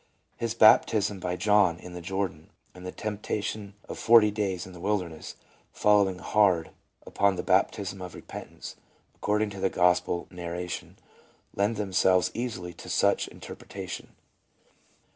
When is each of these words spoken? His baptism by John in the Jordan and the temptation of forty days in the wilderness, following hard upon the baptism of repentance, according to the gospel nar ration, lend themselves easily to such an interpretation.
His 0.35 0.55
baptism 0.55 1.19
by 1.19 1.35
John 1.35 1.77
in 1.77 1.93
the 1.93 2.01
Jordan 2.01 2.49
and 2.73 2.83
the 2.87 2.91
temptation 2.91 3.75
of 3.87 3.99
forty 3.99 4.31
days 4.31 4.65
in 4.65 4.73
the 4.73 4.79
wilderness, 4.79 5.35
following 5.71 6.17
hard 6.17 6.71
upon 7.05 7.35
the 7.35 7.43
baptism 7.43 8.01
of 8.01 8.15
repentance, 8.15 8.75
according 9.13 9.51
to 9.51 9.59
the 9.59 9.69
gospel 9.69 10.25
nar 10.31 10.53
ration, 10.53 10.97
lend 11.55 11.75
themselves 11.75 12.31
easily 12.33 12.73
to 12.73 12.89
such 12.89 13.27
an 13.27 13.33
interpretation. 13.33 14.15